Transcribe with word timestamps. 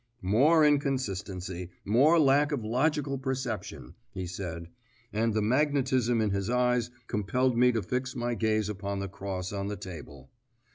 "More 0.23 0.65
inconsistency, 0.65 1.69
more 1.85 2.19
lack 2.19 2.51
of 2.51 2.65
logical 2.65 3.19
perception," 3.19 3.93
he 4.11 4.25
said, 4.25 4.69
and 5.13 5.31
the 5.35 5.43
magnetism 5.43 6.21
in 6.21 6.31
his 6.31 6.49
eyes 6.49 6.89
compelled 7.05 7.55
me 7.55 7.71
to 7.71 7.83
fix 7.83 8.15
my 8.15 8.33
gaze 8.33 8.67
upon 8.67 8.97
the 8.99 9.07
cross 9.07 9.53
on 9.53 9.67
the 9.67 9.75
table. 9.77 10.31